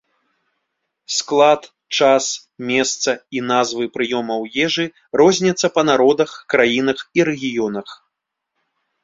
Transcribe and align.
Склад, 1.17 1.61
час, 1.97 2.25
месца 2.71 3.11
і 3.41 3.43
назвы 3.51 3.83
прыёмаў 3.99 4.41
ежы 4.65 4.85
розняцца 5.23 5.67
па 5.77 5.81
народах, 5.91 6.31
краінах 6.57 6.99
і 7.21 7.29
рэгіёнах. 7.31 7.87